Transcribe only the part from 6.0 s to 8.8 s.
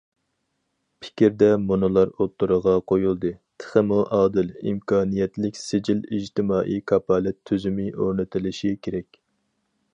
ئىجتىمائىي كاپالەت تۈزۈمى ئورنىتىلىشى